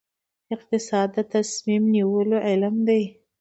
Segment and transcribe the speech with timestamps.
[0.55, 3.03] اقتصاد د تصمیم نیولو علم دی